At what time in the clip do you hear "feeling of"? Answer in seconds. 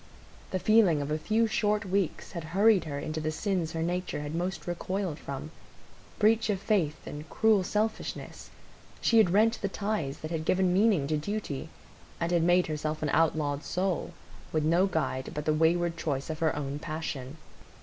0.57-1.11